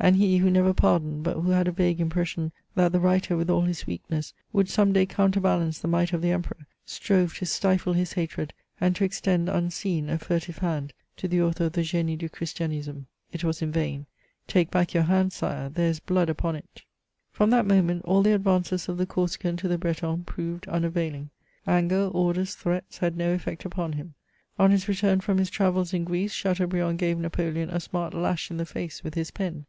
And 0.00 0.14
he, 0.14 0.36
who 0.36 0.48
never 0.48 0.72
pardoned, 0.72 1.24
but 1.24 1.40
who 1.40 1.50
had 1.50 1.66
a 1.66 1.72
vague 1.72 2.00
impression 2.00 2.52
that 2.76 2.92
the 2.92 3.00
writer, 3.00 3.36
with 3.36 3.50
all 3.50 3.62
his 3.62 3.84
weakness, 3.84 4.32
would 4.52 4.68
some 4.68 4.92
day 4.92 5.04
counterbalance 5.06 5.80
the 5.80 5.88
might 5.88 6.12
of 6.12 6.22
the 6.22 6.30
Emperor, 6.30 6.68
strove 6.86 7.34
to 7.38 7.46
stifle 7.46 7.94
his 7.94 8.12
hatred, 8.12 8.52
and 8.80 8.94
to 8.94 9.02
extend, 9.02 9.48
unseen, 9.48 10.08
a 10.08 10.16
furtive 10.16 10.58
hand 10.58 10.92
to 11.16 11.26
the 11.26 11.42
author 11.42 11.64
of 11.64 11.72
the 11.72 11.80
GMe 11.80 12.16
du 12.16 12.28
Ckristianisme, 12.28 13.06
It 13.32 13.42
was 13.42 13.60
in 13.60 13.72
vain. 13.72 14.06
*' 14.26 14.46
Take 14.46 14.70
back 14.70 14.94
your 14.94 15.02
hand, 15.02 15.32
Sire, 15.32 15.68
there 15.68 15.90
is 15.90 15.98
blood 15.98 16.28
upon 16.30 16.54
it." 16.54 16.82
From 17.32 17.50
that 17.50 17.66
moment, 17.66 18.04
all 18.04 18.22
the 18.22 18.34
advances 18.36 18.88
of 18.88 18.98
the 18.98 19.06
Corsican 19.06 19.56
to 19.56 19.66
the 19.66 19.78
Breton 19.78 20.22
proved 20.22 20.66
unavaiHi^. 20.66 21.28
Anger, 21.66 22.04
orders, 22.04 22.54
threats, 22.54 22.98
had 22.98 23.16
no 23.16 23.32
effect 23.34 23.64
upon 23.64 23.94
him. 23.94 24.14
On 24.60 24.70
his 24.70 24.86
return 24.86 25.18
from 25.20 25.38
his 25.38 25.50
travels 25.50 25.92
in 25.92 26.04
Greece, 26.04 26.32
Chateaubriand 26.32 26.98
gave 27.00 27.18
Napoleon 27.18 27.68
a 27.68 27.80
smart 27.80 28.14
lash 28.14 28.48
in 28.52 28.58
the 28.58 28.64
face 28.64 29.02
with 29.02 29.14
his 29.14 29.32
pen. 29.32 29.66